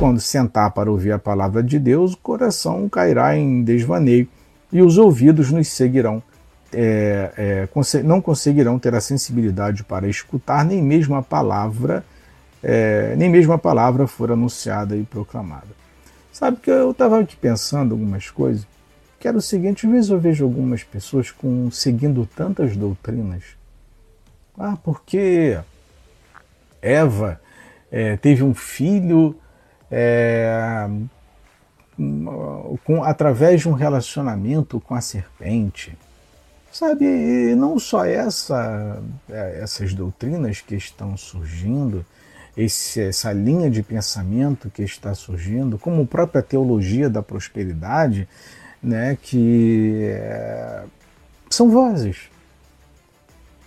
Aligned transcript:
quando 0.00 0.18
sentar 0.18 0.70
para 0.70 0.90
ouvir 0.90 1.12
a 1.12 1.18
palavra 1.18 1.62
de 1.62 1.78
Deus, 1.78 2.14
o 2.14 2.16
coração 2.16 2.88
cairá 2.88 3.36
em 3.36 3.62
desvaneio 3.62 4.26
e 4.72 4.80
os 4.80 4.96
ouvidos 4.96 5.52
nos 5.52 5.68
seguirão. 5.68 6.22
É, 6.72 7.68
é, 7.68 8.02
não 8.02 8.18
conseguirão 8.18 8.78
ter 8.78 8.94
a 8.94 9.00
sensibilidade 9.00 9.84
para 9.84 10.08
escutar 10.08 10.64
nem 10.64 10.82
mesmo 10.82 11.16
a 11.16 11.22
palavra, 11.22 12.02
é, 12.62 13.14
nem 13.18 13.28
mesmo 13.28 13.52
a 13.52 13.58
palavra 13.58 14.06
for 14.06 14.32
anunciada 14.32 14.96
e 14.96 15.02
proclamada. 15.02 15.68
Sabe 16.32 16.56
que 16.56 16.70
eu 16.70 16.92
estava 16.92 17.20
aqui 17.20 17.36
pensando 17.36 17.92
algumas 17.92 18.30
coisas, 18.30 18.66
que 19.18 19.28
era 19.28 19.36
o 19.36 19.42
seguinte, 19.42 19.84
às 19.84 19.92
vezes 19.92 20.10
eu 20.10 20.18
vejo 20.18 20.44
algumas 20.44 20.82
pessoas 20.82 21.30
com, 21.30 21.70
seguindo 21.70 22.26
tantas 22.34 22.74
doutrinas. 22.74 23.42
Ah, 24.58 24.78
porque 24.82 25.58
Eva 26.80 27.38
é, 27.92 28.16
teve 28.16 28.42
um 28.42 28.54
filho 28.54 29.36
é, 29.90 30.88
com, 32.84 33.02
através 33.02 33.62
de 33.62 33.68
um 33.68 33.72
relacionamento 33.72 34.80
com 34.80 34.94
a 34.94 35.00
serpente. 35.00 35.96
Sabe, 36.72 37.04
e 37.04 37.54
não 37.56 37.80
só 37.80 38.04
essa, 38.04 39.02
é, 39.28 39.60
essas 39.60 39.92
doutrinas 39.92 40.60
que 40.60 40.76
estão 40.76 41.16
surgindo, 41.16 42.06
esse, 42.56 43.00
essa 43.00 43.32
linha 43.32 43.68
de 43.68 43.82
pensamento 43.82 44.70
que 44.70 44.82
está 44.82 45.12
surgindo, 45.14 45.78
como 45.78 46.02
a 46.02 46.06
própria 46.06 46.42
teologia 46.42 47.10
da 47.10 47.22
prosperidade, 47.22 48.28
né, 48.80 49.18
que 49.20 50.10
é, 50.12 50.84
são 51.48 51.70
vozes. 51.70 52.30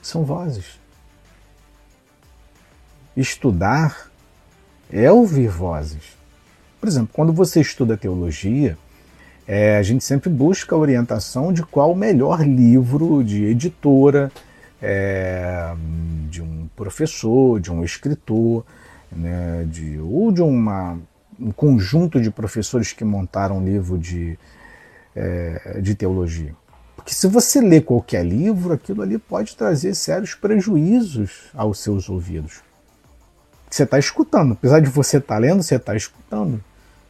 São 0.01 0.23
vozes. 0.23 0.79
Estudar 3.15 4.09
é 4.89 5.11
ouvir 5.11 5.49
vozes. 5.49 6.22
Por 6.83 6.89
exemplo, 6.89 7.11
quando 7.13 7.31
você 7.31 7.61
estuda 7.61 7.95
teologia, 7.95 8.77
é, 9.47 9.77
a 9.77 9.83
gente 9.83 10.03
sempre 10.03 10.29
busca 10.29 10.75
a 10.75 10.77
orientação 10.77 11.53
de 11.53 11.63
qual 11.63 11.93
o 11.93 11.95
melhor 11.95 12.45
livro 12.45 13.23
de 13.23 13.45
editora, 13.45 14.29
é, 14.81 15.73
de 16.29 16.41
um 16.41 16.67
professor, 16.75 17.57
de 17.61 17.71
um 17.71 17.85
escritor, 17.85 18.65
né, 19.09 19.65
de, 19.65 19.97
ou 19.97 20.29
de 20.29 20.41
uma, 20.41 20.99
um 21.39 21.53
conjunto 21.53 22.19
de 22.19 22.29
professores 22.29 22.91
que 22.91 23.05
montaram 23.05 23.59
um 23.59 23.63
livro 23.63 23.97
de, 23.97 24.37
é, 25.15 25.79
de 25.81 25.95
teologia. 25.95 26.53
Porque 26.97 27.13
se 27.13 27.27
você 27.27 27.61
lê 27.61 27.79
qualquer 27.79 28.25
livro, 28.25 28.73
aquilo 28.73 29.03
ali 29.03 29.17
pode 29.17 29.55
trazer 29.55 29.95
sérios 29.95 30.35
prejuízos 30.35 31.49
aos 31.53 31.79
seus 31.79 32.09
ouvidos 32.09 32.61
você 33.73 33.83
está 33.83 33.97
escutando. 33.97 34.53
Apesar 34.53 34.79
de 34.79 34.89
você 34.89 35.17
estar 35.17 35.35
tá 35.35 35.39
lendo, 35.39 35.63
você 35.63 35.75
está 35.75 35.95
escutando. 35.95 36.63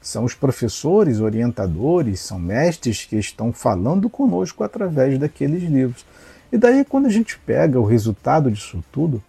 São 0.03 0.25
os 0.25 0.33
professores, 0.33 1.21
orientadores, 1.21 2.19
são 2.19 2.37
mestres 2.37 3.05
que 3.05 3.15
estão 3.15 3.53
falando 3.53 4.09
conosco 4.09 4.61
através 4.61 5.17
daqueles 5.17 5.63
livros. 5.63 6.05
E 6.51 6.57
daí, 6.57 6.83
quando 6.83 7.05
a 7.05 7.09
gente 7.09 7.39
pega 7.39 7.79
o 7.79 7.85
resultado 7.85 8.51
disso 8.51 8.83
tudo, 8.91 9.23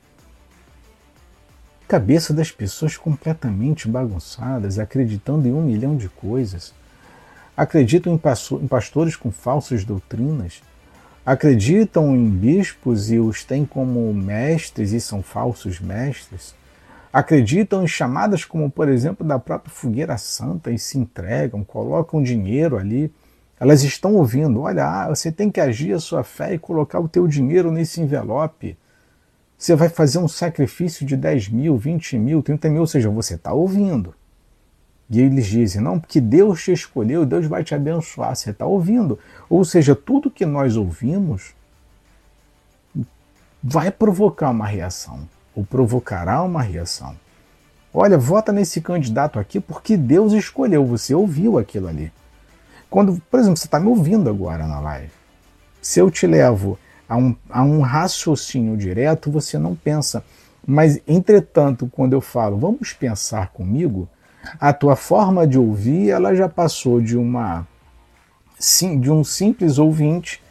cabeça 1.86 2.34
das 2.34 2.50
pessoas 2.50 2.96
completamente 2.96 3.86
bagunçadas, 3.86 4.80
acreditando 4.80 5.46
em 5.46 5.52
um 5.52 5.62
milhão 5.62 5.96
de 5.96 6.08
coisas, 6.08 6.74
acreditam 7.56 8.12
em 8.12 8.66
pastores 8.66 9.14
com 9.14 9.30
falsas 9.30 9.84
doutrinas, 9.84 10.60
acreditam 11.24 12.16
em 12.16 12.28
bispos 12.28 13.12
e 13.12 13.20
os 13.20 13.44
têm 13.44 13.64
como 13.64 14.12
mestres 14.12 14.90
e 14.90 15.00
são 15.00 15.22
falsos 15.22 15.78
mestres 15.78 16.52
acreditam 17.14 17.84
em 17.84 17.86
chamadas 17.86 18.44
como, 18.44 18.68
por 18.68 18.88
exemplo, 18.88 19.24
da 19.24 19.38
própria 19.38 19.72
fogueira 19.72 20.18
santa 20.18 20.72
e 20.72 20.78
se 20.80 20.98
entregam, 20.98 21.62
colocam 21.62 22.20
dinheiro 22.20 22.76
ali. 22.76 23.08
Elas 23.60 23.84
estão 23.84 24.16
ouvindo, 24.16 24.62
olha, 24.62 24.84
ah, 24.84 25.08
você 25.10 25.30
tem 25.30 25.48
que 25.48 25.60
agir 25.60 25.92
a 25.92 26.00
sua 26.00 26.24
fé 26.24 26.54
e 26.54 26.58
colocar 26.58 26.98
o 26.98 27.08
teu 27.08 27.28
dinheiro 27.28 27.70
nesse 27.70 28.00
envelope. 28.00 28.76
Você 29.56 29.76
vai 29.76 29.88
fazer 29.88 30.18
um 30.18 30.26
sacrifício 30.26 31.06
de 31.06 31.16
10 31.16 31.50
mil, 31.50 31.78
20 31.78 32.18
mil, 32.18 32.42
30 32.42 32.68
mil, 32.68 32.80
ou 32.80 32.86
seja, 32.88 33.08
você 33.08 33.36
está 33.36 33.52
ouvindo. 33.52 34.12
E 35.08 35.20
eles 35.20 35.46
dizem, 35.46 35.80
não, 35.80 36.00
porque 36.00 36.20
Deus 36.20 36.64
te 36.64 36.72
escolheu, 36.72 37.24
Deus 37.24 37.46
vai 37.46 37.62
te 37.62 37.76
abençoar, 37.76 38.34
você 38.34 38.50
está 38.50 38.66
ouvindo. 38.66 39.20
Ou 39.48 39.64
seja, 39.64 39.94
tudo 39.94 40.32
que 40.32 40.44
nós 40.44 40.76
ouvimos 40.76 41.54
vai 43.62 43.92
provocar 43.92 44.50
uma 44.50 44.66
reação 44.66 45.28
ou 45.54 45.64
provocará 45.64 46.42
uma 46.42 46.62
reação. 46.62 47.14
Olha, 47.92 48.18
vota 48.18 48.52
nesse 48.52 48.80
candidato 48.80 49.38
aqui 49.38 49.60
porque 49.60 49.96
Deus 49.96 50.32
escolheu, 50.32 50.84
você 50.84 51.14
ouviu 51.14 51.58
aquilo 51.58 51.88
ali. 51.88 52.12
Quando, 52.90 53.20
por 53.30 53.40
exemplo, 53.40 53.56
você 53.56 53.66
está 53.66 53.78
me 53.78 53.88
ouvindo 53.88 54.28
agora 54.28 54.66
na 54.66 54.80
live. 54.80 55.10
Se 55.80 56.00
eu 56.00 56.10
te 56.10 56.26
levo 56.26 56.78
a 57.08 57.16
um, 57.16 57.36
a 57.48 57.62
um 57.62 57.80
raciocínio 57.80 58.76
direto, 58.76 59.30
você 59.30 59.58
não 59.58 59.74
pensa. 59.74 60.24
Mas, 60.66 61.00
entretanto, 61.06 61.88
quando 61.92 62.14
eu 62.14 62.20
falo, 62.20 62.56
vamos 62.56 62.92
pensar 62.92 63.48
comigo, 63.48 64.08
a 64.60 64.72
tua 64.72 64.96
forma 64.96 65.46
de 65.46 65.58
ouvir 65.58 66.10
ela 66.10 66.34
já 66.34 66.48
passou 66.48 67.00
de 67.00 67.16
uma 67.16 67.66
de 69.00 69.10
um 69.10 69.22
simples 69.24 69.78
ouvinte 69.78 70.42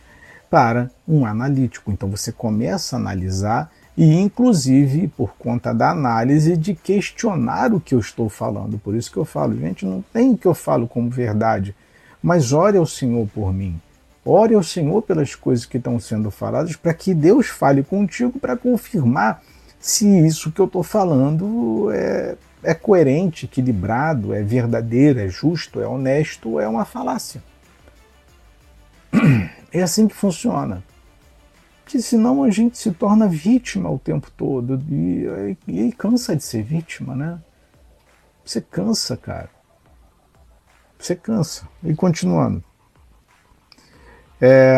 para 0.49 0.91
um 1.07 1.25
analítico. 1.25 1.91
Então 1.91 2.09
você 2.09 2.31
começa 2.31 2.95
a 2.95 2.99
analisar 2.99 3.71
e 3.95 4.19
inclusive 4.19 5.07
por 5.07 5.35
conta 5.37 5.73
da 5.73 5.91
análise 5.91 6.57
de 6.57 6.73
questionar 6.73 7.73
o 7.73 7.79
que 7.79 7.93
eu 7.93 7.99
estou 7.99 8.27
falando. 8.27 8.79
Por 8.79 8.95
isso 8.95 9.11
que 9.11 9.17
eu 9.17 9.25
falo, 9.25 9.57
gente, 9.57 9.85
não 9.85 10.03
tem 10.13 10.35
que 10.35 10.47
eu 10.47 10.53
falo 10.53 10.87
como 10.87 11.09
verdade, 11.09 11.75
mas 12.21 12.53
ore 12.53 12.77
ao 12.77 12.85
Senhor 12.85 13.27
por 13.33 13.53
mim. 13.53 13.79
Ore 14.25 14.55
ao 14.55 14.63
Senhor 14.63 15.01
pelas 15.01 15.35
coisas 15.35 15.65
que 15.65 15.77
estão 15.77 15.99
sendo 15.99 16.31
faladas, 16.31 16.75
para 16.75 16.93
que 16.93 17.13
Deus 17.13 17.47
fale 17.47 17.83
contigo 17.83 18.39
para 18.39 18.57
confirmar 18.57 19.43
se 19.79 20.07
isso 20.25 20.51
que 20.51 20.61
eu 20.61 20.65
estou 20.65 20.81
falando 20.81 21.91
é, 21.91 22.35
é 22.63 22.73
coerente, 22.73 23.45
equilibrado, 23.45 24.33
é 24.33 24.41
verdadeiro, 24.41 25.19
é 25.19 25.27
justo, 25.27 25.81
é 25.81 25.87
honesto 25.87 26.59
é 26.59 26.67
uma 26.67 26.85
falácia. 26.85 27.43
É 29.75 29.81
assim 29.81 30.07
que 30.07 30.13
funciona 30.13 30.83
que 31.85 32.01
senão 32.01 32.43
a 32.43 32.49
gente 32.49 32.77
se 32.77 32.91
torna 32.91 33.27
vítima 33.27 33.89
o 33.89 33.99
tempo 33.99 34.31
todo 34.31 34.81
e, 34.89 35.57
e, 35.67 35.87
e 35.87 35.91
cansa 35.91 36.35
de 36.35 36.43
ser 36.43 36.63
vítima, 36.63 37.15
né? 37.15 37.39
Você 38.45 38.61
cansa, 38.61 39.15
cara. 39.15 39.49
Você 40.99 41.15
cansa. 41.15 41.67
E 41.83 41.93
continuando. 41.95 42.63
É, 44.39 44.77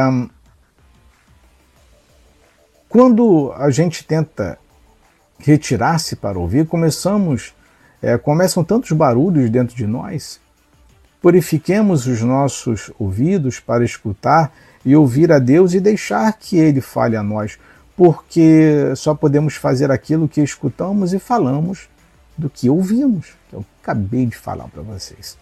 quando 2.88 3.52
a 3.58 3.70
gente 3.70 4.06
tenta 4.06 4.58
retirar-se 5.38 6.16
para 6.16 6.40
ouvir, 6.40 6.68
começamos, 6.68 7.54
é, 8.02 8.18
começam 8.18 8.64
tantos 8.64 8.92
barulhos 8.92 9.50
dentro 9.50 9.76
de 9.76 9.86
nós. 9.86 10.40
Purifiquemos 11.26 12.06
os 12.06 12.22
nossos 12.22 12.92
ouvidos 13.00 13.60
para 13.60 13.84
escutar 13.84 14.54
e 14.86 14.96
ouvir 14.96 15.32
a 15.32 15.40
Deus 15.40 15.74
e 15.74 15.80
deixar 15.80 16.32
que 16.34 16.56
Ele 16.56 16.82
fale 16.82 17.18
a 17.18 17.24
nós, 17.24 17.58
porque 17.98 18.94
só 18.96 19.16
podemos 19.16 19.56
fazer 19.56 19.90
aquilo 19.90 20.30
que 20.30 20.40
escutamos 20.40 21.14
e 21.14 21.18
falamos 21.18 21.90
do 22.38 22.48
que 22.48 22.70
ouvimos, 22.70 23.34
que 23.50 23.56
eu 23.56 23.66
acabei 23.82 24.28
de 24.28 24.36
falar 24.36 24.68
para 24.68 24.84
vocês. 24.84 25.36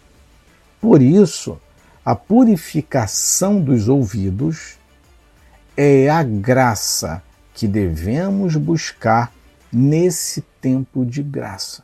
Por 0.80 1.02
isso, 1.02 1.60
a 2.06 2.16
purificação 2.16 3.59
dos 3.59 3.90
ouvidos 3.90 4.79
é 5.76 6.09
a 6.09 6.24
graça 6.24 7.22
que 7.53 7.68
devemos 7.68 8.56
buscar 8.56 9.34
nesse 9.70 10.40
tempo 10.62 11.06
de 11.06 11.22
graça, 11.22 11.84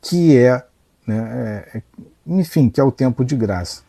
que 0.00 0.36
é, 0.36 0.64
né, 1.04 1.64
é, 1.74 1.78
é 1.78 1.82
enfim, 2.26 2.68
que 2.68 2.80
é 2.80 2.84
o 2.84 2.92
tempo 2.92 3.24
de 3.24 3.36
graça. 3.36 3.82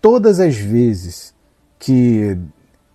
Todas 0.00 0.40
as 0.40 0.56
vezes 0.56 1.34
que 1.78 2.38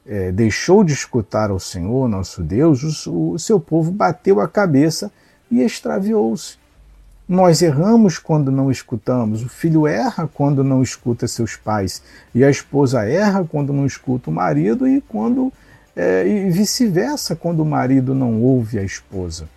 é, 0.06 0.32
deixou 0.32 0.84
de 0.84 0.94
escutar 0.94 1.50
ao 1.50 1.60
Senhor, 1.60 2.08
nosso 2.08 2.42
Deus, 2.44 3.06
o, 3.08 3.32
o 3.32 3.40
seu 3.40 3.60
povo 3.60 3.92
bateu 3.92 4.40
a 4.40 4.48
cabeça 4.48 5.12
e 5.50 5.62
extraviou-se. 5.62 6.58
Nós 7.28 7.64
erramos 7.64 8.20
quando 8.20 8.52
não 8.52 8.70
escutamos, 8.70 9.44
o 9.44 9.50
filho 9.50 9.88
erra 9.88 10.30
quando 10.32 10.64
não 10.64 10.84
escuta 10.84 11.28
seus 11.28 11.56
pais, 11.56 12.04
e 12.36 12.44
a 12.44 12.50
esposa 12.52 13.04
erra 13.04 13.44
quando 13.44 13.74
não 13.74 13.86
escuta 13.86 14.30
o 14.30 14.34
marido, 14.34 14.88
e 14.88 15.02
quando 15.02 15.52
é, 15.96 16.28
e 16.28 16.52
vice-versa 16.52 17.36
quando 17.36 17.62
o 17.62 17.66
marido 17.66 18.14
não 18.14 18.44
ouve 18.44 18.78
a 18.78 18.84
esposa. 18.84 19.48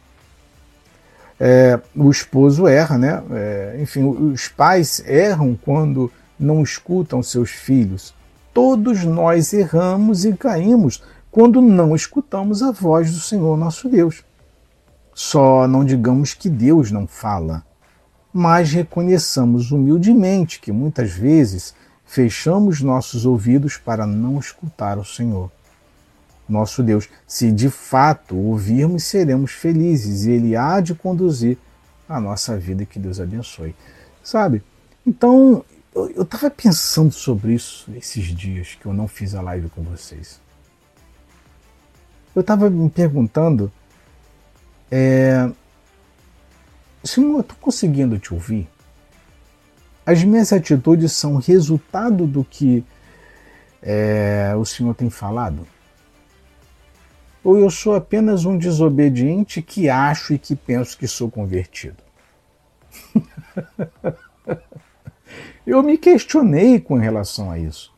É, 1.41 1.79
o 1.95 2.11
esposo 2.11 2.67
erra, 2.67 2.99
né? 2.99 3.23
É, 3.31 3.79
enfim, 3.81 4.05
os 4.05 4.49
pais 4.49 5.03
erram 5.07 5.57
quando 5.61 6.11
não 6.39 6.63
escutam 6.63 7.23
seus 7.23 7.51
filhos. 7.51 8.15
Todos 8.53 9.05
nós 9.05 9.53
erramos 9.53 10.25
e 10.25 10.33
caímos 10.33 11.03
quando 11.31 11.61
não 11.61 11.95
escutamos 11.95 12.63
a 12.63 12.73
voz 12.73 13.13
do 13.13 13.21
Senhor 13.21 13.57
nosso 13.57 13.89
Deus. 13.89 14.25
Só 15.15 15.67
não 15.67 15.85
digamos 15.85 16.35
que 16.35 16.49
Deus 16.49 16.91
não 16.91 17.07
fala, 17.07 17.63
mas 18.33 18.73
reconheçamos 18.73 19.71
humildemente 19.73 20.61
que 20.61 20.73
muitas 20.73 21.11
vezes 21.11 21.75
fechamos 22.05 22.81
nossos 22.81 23.27
ouvidos 23.27 23.77
para 23.77 24.07
não 24.07 24.39
escutar 24.39 24.99
o 24.99 25.05
Senhor. 25.05 25.51
Nosso 26.49 26.83
Deus, 26.83 27.09
se 27.27 27.53
de 27.53 27.69
fato 27.69 28.37
ouvirmos, 28.37 29.05
seremos 29.05 29.53
felizes 29.53 30.25
e 30.25 30.31
Ele 30.31 30.57
há 30.57 30.81
de 30.81 30.95
conduzir 30.95 31.59
a 32.09 32.19
nossa 32.19 32.57
vida. 32.57 32.87
Que 32.87 32.99
Deus 32.99 33.21
abençoe. 33.21 33.75
Sabe? 34.23 34.63
Então, 35.07 35.65
eu 35.95 36.23
estava 36.23 36.51
pensando 36.51 37.13
sobre 37.13 37.55
isso 37.55 37.91
esses 37.95 38.25
dias 38.25 38.77
que 38.81 38.87
eu 38.87 38.93
não 38.93 39.07
fiz 39.07 39.35
a 39.35 39.43
live 39.43 39.69
com 39.69 39.83
vocês. 39.83 40.41
Eu 42.35 42.41
estava 42.41 42.71
me 42.71 42.89
perguntando, 42.89 43.71
é, 44.91 45.51
Senhor, 47.05 47.35
eu 47.35 47.41
estou 47.41 47.57
conseguindo 47.61 48.19
te 48.19 48.33
ouvir? 48.33 48.69
As 50.07 50.23
minhas 50.25 50.53
atitudes 50.53 51.13
são 51.13 51.37
resultado 51.37 52.27
do 52.27 52.45
que 52.45 52.85
é, 53.83 54.55
o 54.57 54.65
Senhor 54.65 54.95
tem 54.95 55.11
falado? 55.11 55.67
Ou 57.49 57.57
eu 57.57 57.71
sou 57.71 57.95
apenas 57.95 58.45
um 58.45 58.59
desobediente 58.59 59.63
que 59.63 59.89
acho 59.89 60.35
e 60.35 60.39
que 60.39 60.55
penso 60.55 60.99
que 60.99 61.09
sou 61.09 61.31
convertido? 61.31 61.97
eu 65.67 65.83
me 65.83 65.97
questionei 65.97 66.79
com 66.79 66.97
relação 66.97 67.51
a 67.51 67.59
isso. 67.59 67.91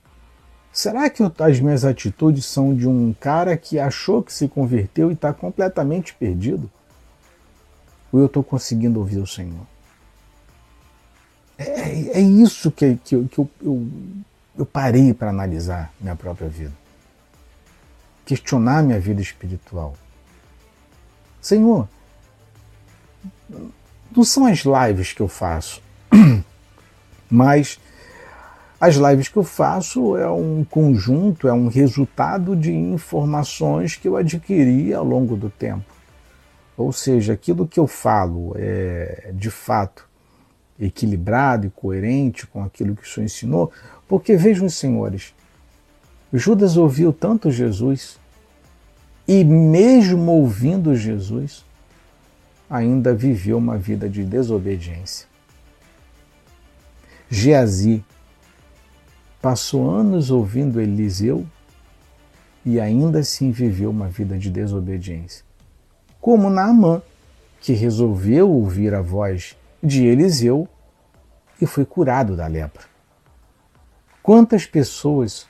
Será 0.73 1.11
que 1.11 1.20
as 1.41 1.58
minhas 1.58 1.85
atitudes 1.85 2.47
são 2.47 2.73
de 2.73 2.87
um 2.87 3.12
cara 3.12 3.56
que 3.56 3.76
achou 3.76 4.23
que 4.23 4.32
se 4.32 4.47
converteu 4.47 5.11
e 5.11 5.14
está 5.14 5.32
completamente 5.32 6.14
perdido? 6.14 6.70
Ou 8.12 8.20
eu 8.20 8.26
estou 8.26 8.44
conseguindo 8.44 9.00
ouvir 9.00 9.19
o 9.19 9.26
Senhor? 9.26 9.67
É, 11.58 12.19
é 12.19 12.20
isso 12.20 12.70
que, 12.70 12.94
que, 13.03 13.25
que 13.25 13.38
eu, 13.41 13.50
eu, 13.61 13.88
eu 14.58 14.64
parei 14.64 15.12
para 15.12 15.31
analisar 15.31 15.93
minha 16.00 16.14
própria 16.14 16.49
vida. 16.49 16.80
Questionar 18.31 18.85
minha 18.85 19.00
vida 19.00 19.21
espiritual. 19.21 19.94
Senhor, 21.41 21.88
não 24.15 24.23
são 24.23 24.47
as 24.47 24.61
lives 24.61 25.12
que 25.12 25.21
eu 25.21 25.27
faço, 25.27 25.82
mas 27.29 27.81
as 28.81 28.94
lives 28.94 29.27
que 29.27 29.37
eu 29.37 29.43
faço 29.43 30.17
é 30.17 30.31
um 30.31 30.62
conjunto, 30.62 31.49
é 31.49 31.53
um 31.53 31.67
resultado 31.67 32.55
de 32.55 32.73
informações 32.73 33.97
que 33.97 34.06
eu 34.06 34.17
adquiri 34.17 34.94
ao 34.94 35.05
longo 35.05 35.35
do 35.35 35.50
tempo. 35.50 35.93
Ou 36.77 36.93
seja, 36.93 37.32
aquilo 37.32 37.67
que 37.67 37.81
eu 37.81 37.88
falo 37.88 38.53
é 38.55 39.32
de 39.35 39.50
fato 39.50 40.09
equilibrado 40.79 41.67
e 41.67 41.71
coerente 41.71 42.47
com 42.47 42.62
aquilo 42.62 42.94
que 42.94 43.03
o 43.03 43.11
Senhor 43.11 43.25
ensinou, 43.25 43.73
porque 44.06 44.37
vejam, 44.37 44.69
senhores, 44.69 45.35
Judas 46.32 46.77
ouviu 46.77 47.12
tanto 47.12 47.50
Jesus 47.50 48.19
e, 49.32 49.44
mesmo 49.44 50.32
ouvindo 50.32 50.97
Jesus, 50.97 51.65
ainda 52.69 53.15
viveu 53.15 53.59
uma 53.59 53.79
vida 53.79 54.09
de 54.09 54.25
desobediência. 54.25 55.29
Geazi 57.31 58.05
passou 59.41 59.88
anos 59.88 60.32
ouvindo 60.32 60.81
Eliseu 60.81 61.47
e 62.67 62.81
ainda 62.81 63.21
assim 63.21 63.53
viveu 63.53 63.91
uma 63.91 64.09
vida 64.09 64.37
de 64.37 64.50
desobediência. 64.50 65.44
Como 66.21 66.50
Naamã, 66.50 67.00
que 67.61 67.73
resolveu 67.73 68.50
ouvir 68.50 68.93
a 68.94 69.00
voz 69.00 69.56
de 69.81 70.06
Eliseu 70.06 70.69
e 71.62 71.67
foi 71.67 71.85
curado 71.85 72.35
da 72.35 72.49
lepra. 72.49 72.82
Quantas 74.25 74.67
pessoas 74.67 75.47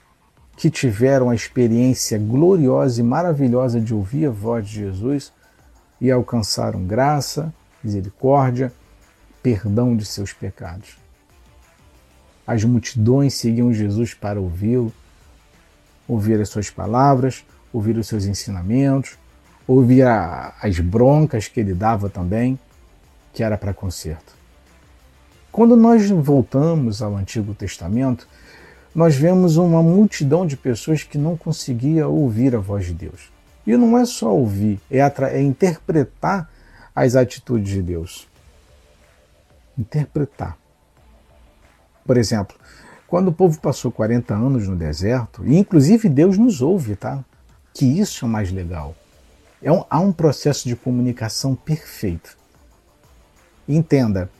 que 0.60 0.68
tiveram 0.68 1.30
a 1.30 1.34
experiência 1.34 2.18
gloriosa 2.18 3.00
e 3.00 3.02
maravilhosa 3.02 3.80
de 3.80 3.94
ouvir 3.94 4.26
a 4.26 4.30
voz 4.30 4.68
de 4.68 4.74
Jesus 4.74 5.32
e 5.98 6.10
alcançaram 6.10 6.84
graça, 6.84 7.50
misericórdia, 7.82 8.70
perdão 9.42 9.96
de 9.96 10.04
seus 10.04 10.34
pecados. 10.34 10.98
As 12.46 12.62
multidões 12.62 13.32
seguiam 13.32 13.72
Jesus 13.72 14.12
para 14.12 14.38
ouvi-lo, 14.38 14.92
ouvir 16.06 16.38
as 16.38 16.50
suas 16.50 16.68
palavras, 16.68 17.42
ouvir 17.72 17.96
os 17.96 18.06
seus 18.06 18.26
ensinamentos, 18.26 19.16
ouvir 19.66 20.06
as 20.06 20.78
broncas 20.78 21.48
que 21.48 21.58
ele 21.58 21.72
dava 21.72 22.10
também 22.10 22.58
que 23.32 23.42
era 23.42 23.56
para 23.56 23.72
conserto. 23.72 24.34
Quando 25.50 25.74
nós 25.74 26.06
voltamos 26.10 27.00
ao 27.00 27.16
Antigo 27.16 27.54
Testamento, 27.54 28.28
nós 28.94 29.14
vemos 29.14 29.56
uma 29.56 29.82
multidão 29.82 30.46
de 30.46 30.56
pessoas 30.56 31.02
que 31.02 31.16
não 31.16 31.37
conseguia 31.37 32.08
ouvir 32.08 32.54
a 32.54 32.58
voz 32.58 32.87
de 32.87 32.94
Deus. 32.94 33.31
E 33.66 33.76
não 33.76 33.96
é 33.96 34.04
só 34.04 34.34
ouvir, 34.34 34.81
é, 34.90 34.98
é 34.98 35.42
interpretar 35.42 36.50
as 36.94 37.14
atitudes 37.14 37.72
de 37.72 37.82
Deus. 37.82 38.26
Interpretar. 39.78 40.58
Por 42.04 42.16
exemplo, 42.16 42.56
quando 43.06 43.28
o 43.28 43.32
povo 43.32 43.60
passou 43.60 43.92
40 43.92 44.34
anos 44.34 44.66
no 44.66 44.76
deserto, 44.76 45.44
e 45.44 45.56
inclusive 45.56 46.08
Deus 46.08 46.36
nos 46.36 46.60
ouve, 46.60 46.96
tá? 46.96 47.25
Que 47.72 47.84
isso 47.84 48.25
é 48.25 48.28
o 48.28 48.31
mais 48.31 48.50
legal. 48.50 48.94
É 49.62 49.70
um, 49.70 49.84
há 49.90 50.00
um 50.00 50.12
processo 50.12 50.66
de 50.66 50.75
comunicação 50.75 51.54
perfeito. 51.54 52.36
Entenda. 53.69 54.31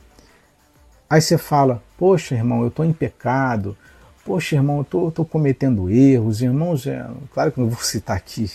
Aí 1.08 1.20
você 1.20 1.37
fala, 1.37 1.82
poxa, 1.99 2.35
irmão, 2.35 2.62
eu 2.62 2.69
estou 2.69 2.85
em 2.85 2.93
pecado. 2.93 3.76
Poxa, 4.25 4.56
irmão, 4.56 4.87
eu 4.93 5.08
estou 5.08 5.25
cometendo 5.25 5.90
erros. 5.90 6.43
Irmãos, 6.43 6.87
é, 6.87 7.06
claro 7.32 7.52
que 7.52 7.61
não 7.61 7.69
vou 7.69 7.81
citar 7.84 8.17
aqui 8.17 8.50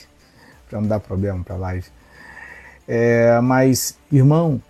para 0.70 0.80
não 0.82 0.88
dar 0.88 1.00
problema 1.00 1.44
para 1.44 1.56
a 1.56 1.60
live. 1.60 1.88
É, 2.88 3.40
mas, 3.42 3.98
irmão, 4.12 4.62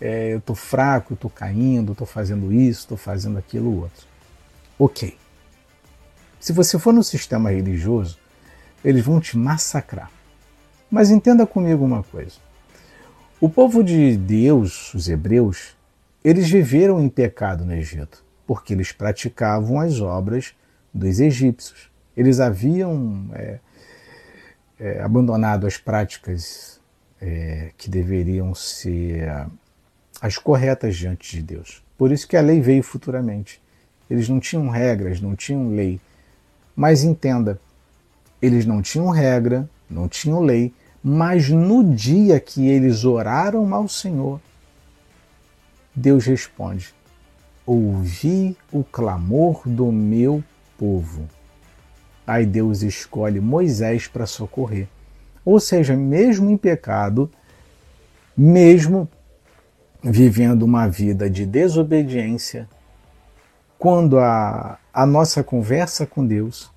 é, 0.00 0.32
eu 0.32 0.38
estou 0.38 0.54
fraco, 0.54 1.14
estou 1.14 1.30
caindo, 1.30 1.92
estou 1.92 2.06
fazendo 2.06 2.52
isso, 2.52 2.80
estou 2.80 2.96
fazendo 2.96 3.38
aquilo 3.38 3.82
outro. 3.82 4.06
Ok. 4.78 5.16
Se 6.40 6.52
você 6.52 6.78
for 6.78 6.92
no 6.92 7.02
sistema 7.02 7.50
religioso, 7.50 8.18
eles 8.84 9.04
vão 9.04 9.20
te 9.20 9.36
massacrar. 9.36 10.10
Mas 10.90 11.10
entenda 11.10 11.46
comigo 11.46 11.84
uma 11.84 12.02
coisa. 12.02 12.36
O 13.40 13.48
povo 13.48 13.82
de 13.82 14.16
Deus, 14.16 14.94
os 14.94 15.08
hebreus, 15.08 15.76
eles 16.22 16.48
viveram 16.48 17.00
em 17.00 17.08
pecado 17.08 17.64
no 17.64 17.74
Egito, 17.74 18.23
porque 18.46 18.72
eles 18.72 18.92
praticavam 18.92 19.80
as 19.80 20.00
obras 20.00 20.54
dos 20.92 21.20
egípcios. 21.20 21.90
Eles 22.16 22.40
haviam 22.40 23.28
é, 23.32 23.58
é, 24.78 25.02
abandonado 25.02 25.66
as 25.66 25.76
práticas 25.76 26.80
é, 27.20 27.70
que 27.76 27.90
deveriam 27.90 28.54
ser 28.54 29.48
as 30.20 30.38
corretas 30.38 30.96
diante 30.96 31.36
de 31.36 31.42
Deus. 31.42 31.82
Por 31.96 32.12
isso 32.12 32.26
que 32.28 32.36
a 32.36 32.40
lei 32.40 32.60
veio 32.60 32.82
futuramente. 32.82 33.60
Eles 34.08 34.28
não 34.28 34.38
tinham 34.38 34.68
regras, 34.68 35.20
não 35.20 35.34
tinham 35.34 35.70
lei. 35.70 36.00
Mas 36.76 37.04
entenda, 37.04 37.60
eles 38.40 38.66
não 38.66 38.82
tinham 38.82 39.08
regra, 39.10 39.68
não 39.88 40.08
tinham 40.08 40.40
lei, 40.40 40.72
mas 41.02 41.48
no 41.48 41.84
dia 41.94 42.40
que 42.40 42.66
eles 42.66 43.04
oraram 43.04 43.74
ao 43.74 43.88
Senhor, 43.88 44.40
Deus 45.94 46.26
responde: 46.26 46.94
Ouvi 47.66 48.56
o 48.70 48.84
clamor 48.84 49.62
do 49.64 49.90
meu 49.90 50.42
povo. 50.78 51.28
Aí 52.26 52.44
Deus 52.44 52.82
escolhe 52.82 53.40
Moisés 53.40 54.06
para 54.06 54.26
socorrer. 54.26 54.88
Ou 55.44 55.60
seja, 55.60 55.96
mesmo 55.96 56.50
em 56.50 56.56
pecado, 56.56 57.30
mesmo 58.36 59.08
vivendo 60.02 60.62
uma 60.62 60.88
vida 60.88 61.28
de 61.28 61.46
desobediência, 61.46 62.68
quando 63.78 64.18
a, 64.18 64.78
a 64.92 65.06
nossa 65.06 65.42
conversa 65.42 66.06
com 66.06 66.26
Deus 66.26 66.70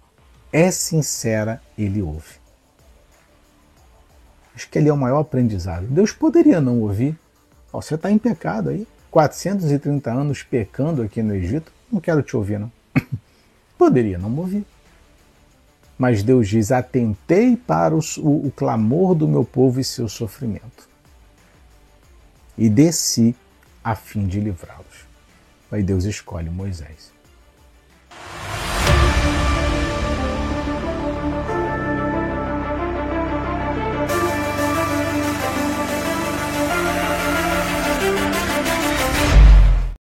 é 0.52 0.72
sincera, 0.72 1.62
Ele 1.78 2.02
ouve. 2.02 2.48
Acho 4.58 4.68
que 4.72 4.80
ele 4.80 4.90
é 4.90 4.94
o 4.94 4.98
maior 4.98 5.20
aprendizado. 5.20 5.86
Deus 5.86 6.12
poderia 6.12 6.60
não 6.60 6.82
ouvir. 6.82 7.16
Oh, 7.72 7.80
você 7.80 7.94
está 7.94 8.10
em 8.10 8.18
pecado 8.18 8.70
aí. 8.70 8.88
430 9.12 10.12
anos 10.12 10.44
pecando 10.44 11.02
aqui 11.02 11.22
no 11.22 11.34
Egito. 11.36 11.72
Não 11.92 12.00
quero 12.00 12.22
te 12.22 12.36
ouvir, 12.36 12.60
não. 12.60 12.72
poderia 13.78 14.18
não 14.18 14.36
ouvir. 14.36 14.66
Mas 15.98 16.22
Deus 16.22 16.48
diz: 16.48 16.72
Atentei 16.72 17.56
para 17.56 17.96
o, 17.96 18.00
o, 18.20 18.48
o 18.48 18.52
clamor 18.52 19.16
do 19.16 19.28
meu 19.28 19.44
povo 19.44 19.80
e 19.80 19.84
seu 19.84 20.08
sofrimento. 20.08 20.88
E 22.58 22.70
desci 22.70 23.36
a 23.84 23.96
fim 23.96 24.28
de 24.28 24.40
livrá-los. 24.40 25.06
Aí 25.72 25.84
Deus 25.84 26.06
escolhe 26.06 26.50
Moisés. 26.50 27.17